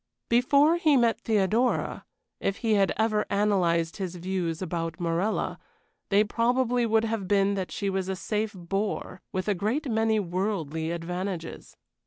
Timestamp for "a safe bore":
8.09-9.21